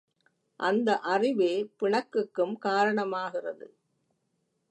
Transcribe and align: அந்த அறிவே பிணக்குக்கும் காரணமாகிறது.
அந்த 0.59 0.99
அறிவே 0.99 1.51
பிணக்குக்கும் 1.79 2.55
காரணமாகிறது. 2.65 3.67